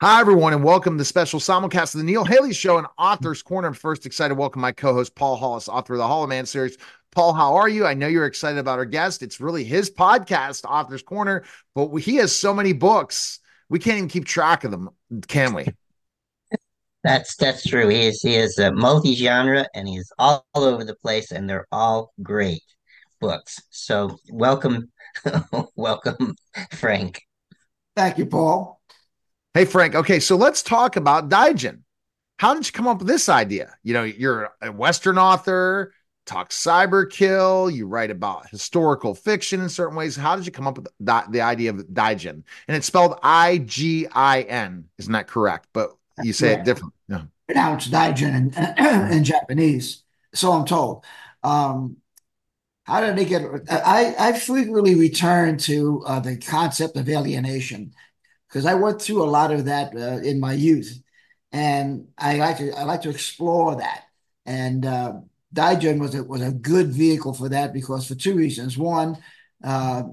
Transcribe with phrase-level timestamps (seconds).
[0.00, 3.42] Hi, everyone, and welcome to the special simulcast of the Neil Haley Show and Author's
[3.42, 3.66] Corner.
[3.66, 6.46] I'm first excited to welcome my co host, Paul Hollis, author of the Hollow Man
[6.46, 6.78] series.
[7.10, 7.84] Paul, how are you?
[7.84, 9.24] I know you're excited about our guest.
[9.24, 11.42] It's really his podcast, Author's Corner,
[11.74, 13.40] but he has so many books.
[13.70, 14.90] We can't even keep track of them,
[15.26, 15.66] can we?
[17.02, 17.88] That's that's true.
[17.88, 21.66] He is he is a multi-genre and he's all, all over the place, and they're
[21.72, 22.62] all great
[23.20, 23.60] books.
[23.70, 24.92] So welcome,
[25.74, 26.36] welcome,
[26.70, 27.20] Frank.
[27.96, 28.77] Thank you, Paul.
[29.54, 29.94] Hey, Frank.
[29.94, 31.80] Okay, so let's talk about IJIN.
[32.38, 33.74] How did you come up with this idea?
[33.82, 35.92] You know, you're a Western author,
[36.26, 40.14] talk CyberKill, you write about historical fiction in certain ways.
[40.14, 42.42] How did you come up with the, the idea of IJIN?
[42.68, 45.68] And it's spelled I G I N, isn't that correct?
[45.72, 46.58] But you say yeah.
[46.58, 46.92] it different.
[47.08, 47.22] Yeah.
[47.46, 50.02] Pronounced IJIN in, in Japanese.
[50.34, 51.04] So I'm told.
[51.42, 51.96] Um,
[52.84, 53.42] how did they get?
[53.70, 57.92] I I frequently return to uh, the concept of alienation
[58.48, 61.00] because I went through a lot of that uh, in my youth,
[61.52, 64.04] and I like to I like to explore that.
[64.46, 65.14] And uh,
[65.54, 68.78] IJIN was a, was a good vehicle for that because for two reasons.
[68.78, 69.18] One,
[69.62, 70.04] uh,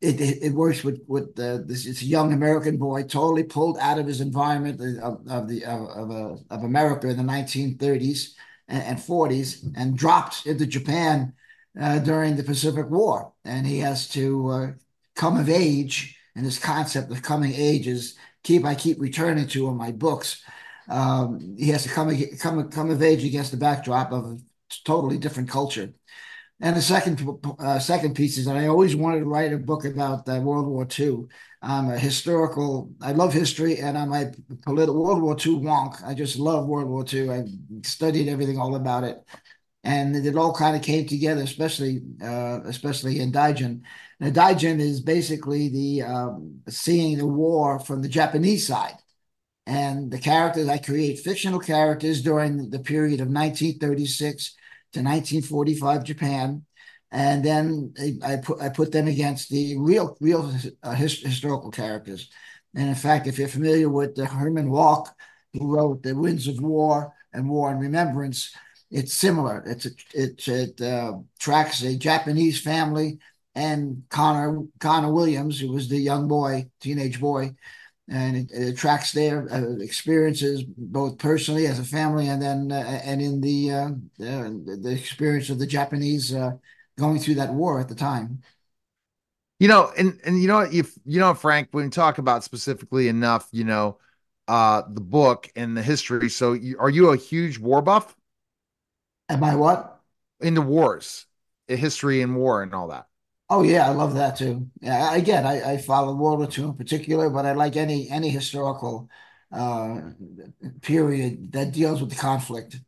[0.00, 3.98] it, it, it, works with with the, this, this, young American boy totally pulled out
[3.98, 8.34] of his environment of, of the of of, uh, of, America in the 1930s
[8.68, 11.32] and, and 40s and dropped into Japan
[11.80, 14.72] uh, during the Pacific War, and he has to uh,
[15.14, 16.18] come of age.
[16.34, 20.42] And this concept of coming ages keep I keep returning to in my books.
[20.88, 24.38] Um, he has to come come come of age against the backdrop of a
[24.84, 25.92] totally different culture.
[26.60, 29.84] And the second uh, second piece is that I always wanted to write a book
[29.84, 31.24] about uh, World War II.
[31.60, 32.90] I'm a historical.
[33.00, 36.02] I love history, and I'm a political World War II wonk.
[36.04, 37.30] I just love World War II.
[37.30, 37.44] I
[37.82, 39.24] studied everything all about it
[39.84, 43.82] and it all kind of came together, especially uh, especially in IJIN.
[44.20, 48.96] Now, IJIN is basically the um, seeing the war from the Japanese side,
[49.66, 54.54] and the characters I create fictional characters during the period of 1936
[54.92, 56.64] to 1945 Japan,
[57.10, 57.94] and then
[58.24, 62.30] I, put I put them against the real real uh, his, historical characters.
[62.74, 65.08] And in fact, if you're familiar with the Herman Wouk,
[65.52, 68.54] who wrote *The Winds of War* and *War and Remembrance*,
[68.92, 69.64] it's similar.
[69.66, 73.18] It's a, it it uh, tracks a Japanese family
[73.54, 77.54] and Connor Connor Williams, who was the young boy, teenage boy,
[78.08, 83.00] and it, it tracks their uh, experiences both personally as a family and then uh,
[83.04, 86.52] and in the uh, the experience of the Japanese uh,
[86.98, 88.42] going through that war at the time.
[89.58, 93.08] You know, and and you know if you know Frank, when we talk about specifically
[93.08, 93.98] enough, you know,
[94.48, 96.28] uh the book and the history.
[96.28, 98.14] So, you, are you a huge war buff?
[99.32, 100.00] Am I what?
[100.40, 101.26] Into wars,
[101.66, 103.06] history and war and all that.
[103.48, 104.70] Oh yeah, I love that too.
[104.80, 108.30] Yeah, again, I, I follow World War II in particular, but I like any any
[108.30, 109.10] historical
[109.52, 110.00] uh,
[110.80, 112.80] period that deals with the conflict.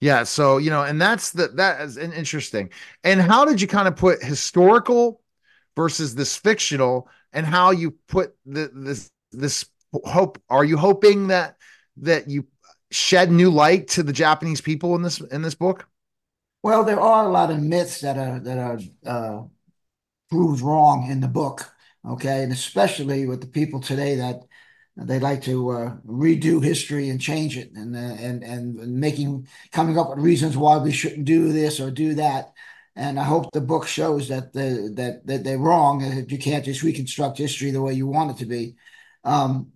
[0.00, 2.70] Yeah, so you know, and that's the that is interesting.
[3.02, 5.20] And how did you kind of put historical
[5.76, 9.66] versus this fictional, and how you put the, this this
[10.04, 10.40] hope?
[10.48, 11.56] Are you hoping that
[11.98, 12.46] that you
[12.90, 15.88] shed new light to the Japanese people in this in this book?
[16.62, 19.42] Well, there are a lot of myths that are that are uh,
[20.30, 21.72] proved wrong in the book.
[22.06, 24.42] Okay, and especially with the people today that
[24.96, 29.98] they like to uh, redo history and change it, and uh, and and making coming
[29.98, 32.52] up with reasons why we shouldn't do this or do that.
[32.96, 36.00] And I hope the book shows that the, that that they're wrong.
[36.00, 38.74] That you can't just reconstruct history the way you want it to be.
[39.22, 39.72] Um,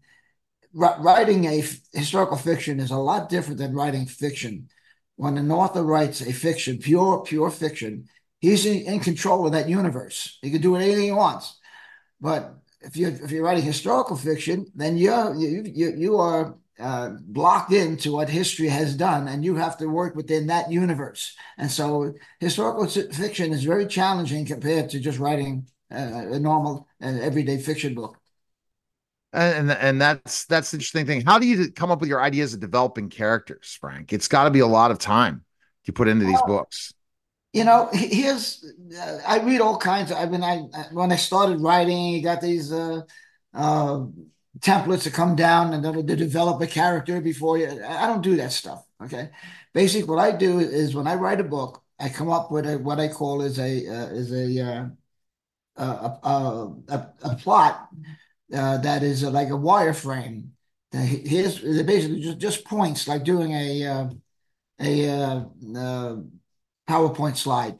[0.74, 1.62] writing a
[1.92, 4.68] historical fiction is a lot different than writing fiction.
[5.16, 8.08] When an author writes a fiction, pure, pure fiction,
[8.40, 10.38] he's in, in control of that universe.
[10.42, 11.58] He can do anything he wants.
[12.20, 17.10] But if you're if you're writing historical fiction, then you're you you, you are uh,
[17.20, 21.36] blocked into what history has done, and you have to work within that universe.
[21.58, 27.06] And so, historical fiction is very challenging compared to just writing uh, a normal uh,
[27.06, 28.21] everyday fiction book
[29.32, 31.23] and and that's that's the interesting thing.
[31.23, 34.12] How do you come up with your ideas of developing characters, Frank?
[34.12, 35.44] It's got to be a lot of time
[35.84, 36.93] you put into these well, books.
[37.52, 38.64] You know, here's
[38.99, 40.11] uh, I read all kinds.
[40.11, 40.58] Of, I mean, I
[40.93, 43.02] when I started writing, you got these uh,
[43.55, 44.05] uh,
[44.58, 47.69] templates to come down and to develop a character before you.
[47.87, 48.85] I don't do that stuff.
[49.02, 49.31] Okay,
[49.73, 52.78] basically, what I do is when I write a book, I come up with a,
[52.78, 54.87] what I call is a uh, is a, uh,
[55.76, 57.88] a, a, a, a plot
[58.52, 60.49] uh, that is uh, like a wireframe.
[60.93, 64.10] Here's basically just, just points, like doing a uh,
[64.81, 65.44] a uh,
[65.76, 66.16] uh,
[66.88, 67.78] PowerPoint slide.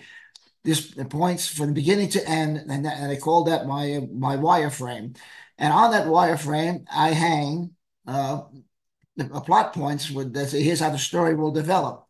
[0.65, 5.17] This points from beginning to end, and, that, and I call that my my wireframe.
[5.59, 7.73] And on that wireframe, I hang
[8.07, 8.43] uh,
[9.19, 12.07] plot points with that here's how the story will develop.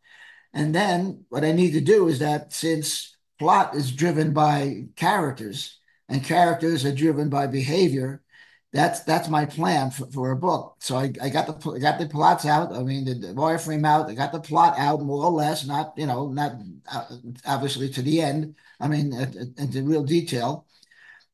[0.53, 5.79] And then what I need to do is that since plot is driven by characters
[6.09, 8.23] and characters are driven by behavior,
[8.73, 10.77] that's that's my plan for, for a book.
[10.81, 12.73] So I, I got the I got the plots out.
[12.73, 14.09] I mean the, the wireframe out.
[14.09, 16.53] I got the plot out more or less, not you know not
[16.91, 17.05] uh,
[17.47, 18.55] obviously to the end.
[18.81, 19.13] I mean
[19.59, 20.67] into real detail.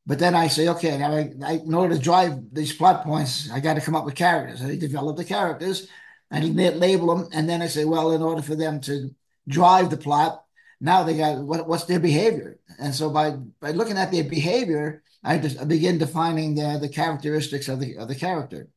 [0.07, 3.51] But then I say, okay, now I, I, in order to drive these plot points,
[3.53, 4.63] I got to come up with characters.
[4.63, 5.87] I develop the characters
[6.31, 9.15] and label them, and then I say, well, in order for them to
[9.47, 10.45] drive the plot,
[10.81, 15.03] now they got what, what's their behavior, and so by by looking at their behavior,
[15.25, 18.69] I just I begin defining the the characteristics of the of the character.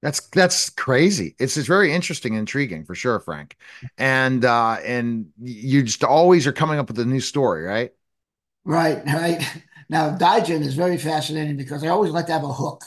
[0.00, 1.34] That's that's crazy.
[1.40, 3.56] It's it's very interesting and intriguing for sure, Frank.
[3.98, 7.92] And uh and you just always are coming up with a new story, right?
[8.64, 9.42] Right, right.
[9.88, 12.84] Now, IJIN is very fascinating because I always like to have a hook,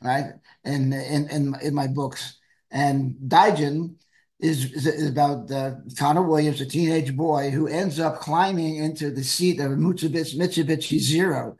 [0.00, 0.34] right?
[0.64, 2.38] In in in, in my books,
[2.70, 3.96] and IJIN
[4.44, 9.24] is, is about uh, Connor Williams, a teenage boy who ends up climbing into the
[9.24, 11.56] seat of Mitsubishi, Mitsubishi Zero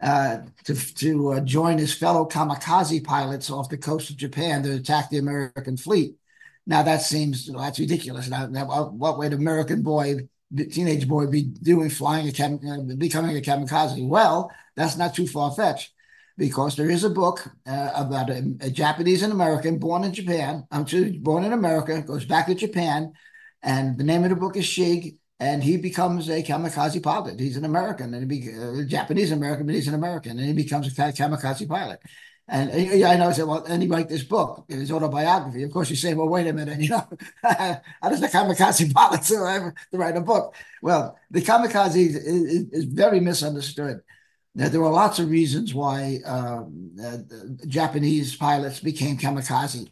[0.00, 4.74] uh, to to uh, join his fellow kamikaze pilots off the coast of Japan to
[4.74, 6.16] attack the American fleet.
[6.66, 8.28] Now that seems know, that's ridiculous.
[8.28, 8.46] Now,
[8.90, 10.28] what would an American boy
[10.70, 14.06] teenage boy be doing flying a uh, becoming a kamikaze?
[14.06, 15.93] Well, that's not too far fetched
[16.36, 20.66] because there is a book uh, about a, a, Japanese and American born in Japan.
[20.70, 23.12] I'm um, born in America, goes back to Japan,
[23.62, 27.38] and the name of the book is Shig, and he becomes a kamikaze pilot.
[27.38, 30.52] He's an American, and he be, uh, Japanese American, but he's an American, and he
[30.52, 32.00] becomes a kamikaze pilot.
[32.46, 35.62] And uh, I know, I said, well, and he wrote this book, his autobiography.
[35.62, 37.08] Of course, you say, well, wait a minute, you know,
[37.42, 39.22] how does the kamikaze pilot
[39.92, 40.54] to write a book?
[40.82, 44.00] Well, the kamikaze is, is, is very misunderstood.
[44.54, 47.18] Now, there were lots of reasons why um, uh,
[47.66, 49.88] Japanese pilots became kamikaze.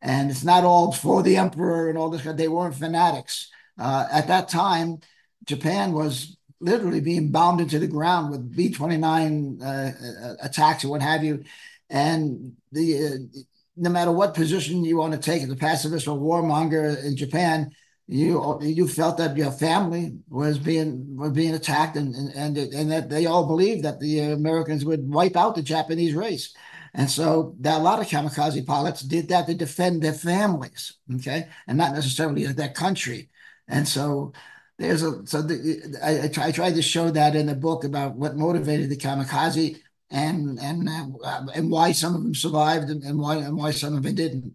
[0.00, 2.22] And it's not all for the emperor and all this.
[2.22, 3.50] They weren't fanatics.
[3.78, 5.00] Uh, at that time,
[5.44, 10.90] Japan was literally being bombed into the ground with B 29 uh, uh, attacks and
[10.90, 11.44] what have you
[11.90, 13.40] and the uh,
[13.76, 17.72] no matter what position you want to take as a pacifist or warmonger in Japan,
[18.08, 23.10] you you felt that your family was being was being attacked, and and and that
[23.10, 26.54] they all believed that the Americans would wipe out the Japanese race.
[26.94, 31.48] And so that a lot of kamikaze pilots did that to defend their families, okay,
[31.66, 33.28] and not necessarily their country.
[33.68, 34.32] And so
[34.78, 38.36] there's a so the, I, I, tried to show that in the book about what
[38.36, 39.78] motivated the kamikaze
[40.10, 40.88] and and
[41.24, 44.14] uh, and why some of them survived and, and why and why some of them
[44.14, 44.54] didn't.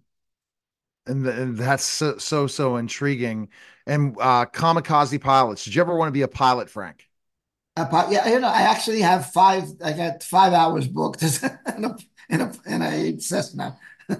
[1.07, 3.49] And, the, and that's so, so so intriguing.
[3.87, 5.65] And uh, kamikaze pilots.
[5.65, 7.07] Did you ever want to be a pilot, Frank?
[7.75, 9.63] Uh, yeah, you know, I actually have five.
[9.83, 11.23] I got five hours booked
[11.77, 11.97] in a
[12.29, 13.77] in a, in a Cessna.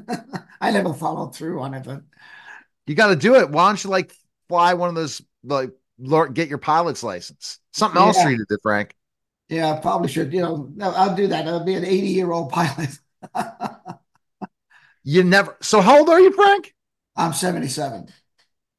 [0.61, 2.01] I never followed through on it, but
[2.87, 3.49] you got to do it.
[3.49, 4.13] Why don't you like
[4.47, 5.71] fly one of those like
[6.33, 7.59] get your pilot's license?
[7.71, 8.23] Something else yeah.
[8.23, 8.95] for you to do, Frank.
[9.49, 10.33] Yeah, I probably should.
[10.33, 11.47] You know, no, I'll do that.
[11.47, 12.97] I'll be an 80 year old pilot.
[15.03, 15.57] you never.
[15.61, 16.73] So, how old are you, Frank?
[17.15, 18.07] I'm 77.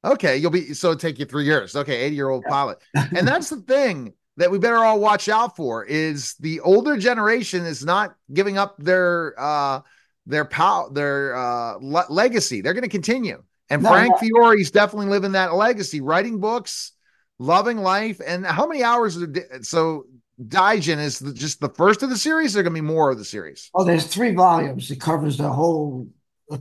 [0.04, 1.76] Okay, you'll be so it'll take you three years.
[1.76, 2.78] Okay, 80 year old pilot.
[2.94, 7.64] and that's the thing that we better all watch out for is the older generation
[7.64, 9.80] is not giving up their uh
[10.26, 12.60] their power their uh le- legacy.
[12.60, 13.42] They're going to continue.
[13.70, 14.16] And no, Frank no.
[14.28, 16.92] Fiore's definitely living that legacy, writing books,
[17.38, 18.20] loving life.
[18.24, 19.18] And how many hours?
[19.62, 20.06] So
[20.40, 22.52] IJIN is the, just the first of the series.
[22.52, 23.70] There are going to be more of the series.
[23.74, 24.90] Oh, there's three volumes.
[24.90, 26.08] It covers the whole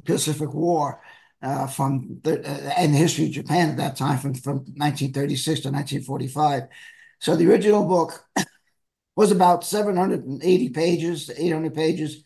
[0.06, 1.01] Pacific War
[1.42, 5.62] uh, from the uh, and the history of Japan at that time, from from 1936
[5.62, 6.63] to 1945.
[7.20, 8.25] So the original book
[9.16, 12.24] was about 780 pages to 800 pages.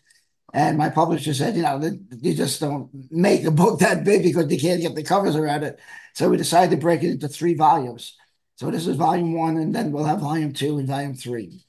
[0.54, 1.80] And my publisher said, you know,
[2.22, 5.64] you just don't make a book that big because they can't get the covers around
[5.64, 5.78] it.
[6.14, 8.16] So we decided to break it into three volumes.
[8.56, 11.64] So this is volume one, and then we'll have volume two and volume three.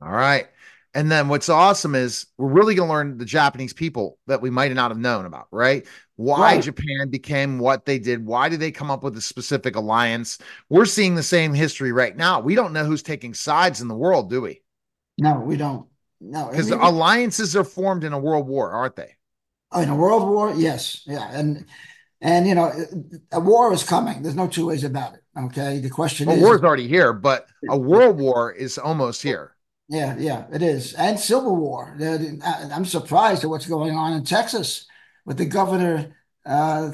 [0.00, 0.46] All right.
[0.94, 4.50] And then what's awesome is we're really going to learn the Japanese people that we
[4.50, 5.86] might not have known about, right?
[6.16, 6.62] Why right.
[6.62, 8.26] Japan became what they did.
[8.26, 10.38] Why did they come up with a specific alliance?
[10.68, 12.40] We're seeing the same history right now.
[12.40, 14.60] We don't know who's taking sides in the world, do we?
[15.16, 15.86] No, we don't.
[16.20, 19.16] No, because I mean, alliances are formed in a world war, aren't they?
[19.72, 21.64] Oh, in a world war, yes, yeah, and
[22.22, 22.72] and you know,
[23.32, 24.22] a war is coming.
[24.22, 25.22] There's no two ways about it.
[25.36, 25.80] Okay.
[25.80, 29.56] The question well, is war's already here, but a world war is almost here.
[29.88, 30.94] Yeah, yeah, it is.
[30.94, 31.98] And civil war.
[32.00, 34.86] I'm surprised at what's going on in Texas
[35.26, 36.92] with the governor uh,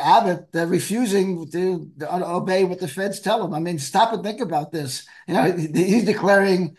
[0.00, 3.54] Abbott uh, refusing to, to, obey what the feds tell him.
[3.54, 5.06] I mean, stop and think about this.
[5.26, 6.76] You know, he's declaring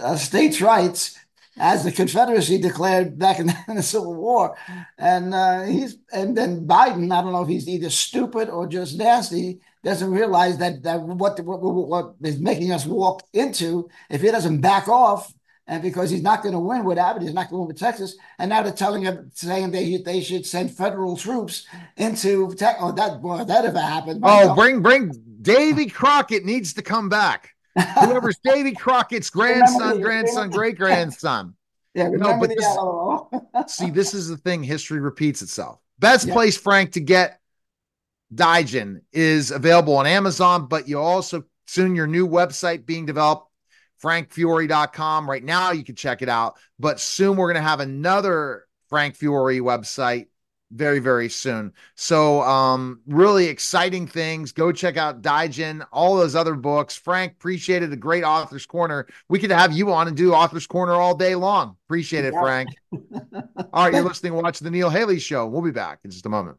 [0.00, 1.18] uh, states' rights
[1.60, 4.56] as the Confederacy declared back in, the Civil War.
[4.98, 8.96] And uh, he's and then Biden, I don't know if he's either stupid or just
[8.96, 14.30] nasty, doesn't realize that that what what, what is making us walk into if he
[14.30, 15.32] doesn't back off.
[15.66, 17.78] And because he's not going to win with Abbott, he's not going to win with
[17.78, 18.16] Texas.
[18.40, 21.64] And now they're telling him, saying they they should send federal troops
[21.96, 22.82] into Texas.
[22.82, 24.20] Oh, that boy, that ever happened.
[24.24, 25.12] Oh, bring bring
[25.42, 27.54] Davy Crockett needs to come back.
[27.76, 31.54] Whoever's Davy Crockett's grandson, grandson, great grandson.
[31.92, 34.62] Yeah, no, but this, see, this is the thing.
[34.62, 35.80] History repeats itself.
[35.98, 36.34] Best yeah.
[36.34, 37.40] place, Frank, to get
[38.32, 43.50] IJIN is available on Amazon, but you also soon your new website being developed,
[44.00, 45.28] frankfiore.com.
[45.28, 49.16] Right now, you can check it out, but soon we're going to have another Frank
[49.16, 50.26] Fiore website
[50.72, 51.72] very very soon.
[51.94, 54.52] So um really exciting things.
[54.52, 56.96] Go check out IJIN all those other books.
[56.96, 59.06] Frank appreciated the great authors corner.
[59.28, 61.76] We could have you on and do authors corner all day long.
[61.86, 62.68] Appreciate it frank.
[63.72, 65.46] All right you're listening watch the neil haley show.
[65.46, 66.58] We'll be back in just a moment